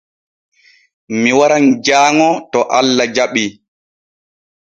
Mi 1.21 1.31
waran 1.39 1.65
jaaŋo 1.85 2.29
to 2.51 2.59
Allah 2.79 3.07
jaɓii. 3.15 3.49